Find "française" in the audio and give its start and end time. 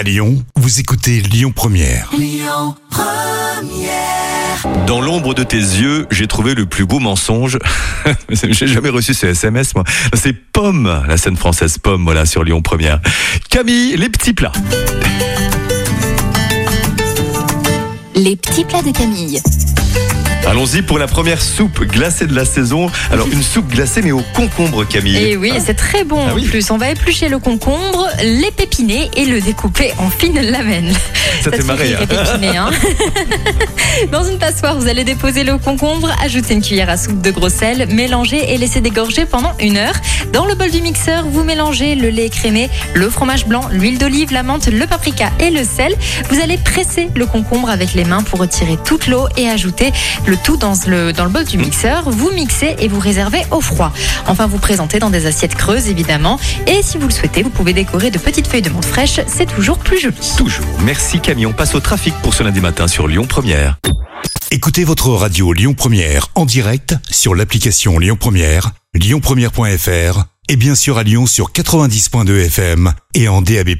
11.36-11.76